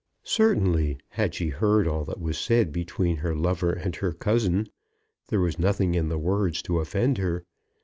Certainly, 0.23 0.97
had 1.09 1.35
she 1.35 1.49
heard 1.49 1.87
all 1.87 2.03
that 2.05 2.19
was 2.19 2.35
said 2.35 2.71
between 2.71 3.17
her 3.17 3.35
lover 3.35 3.71
and 3.71 3.95
her 3.97 4.11
cousin, 4.13 4.67
there 5.27 5.39
was 5.41 5.59
nothing 5.59 5.93
in 5.93 6.09
the 6.09 6.17
words 6.17 6.63
to 6.63 6.79
offend 6.79 7.19
her. 7.19 7.45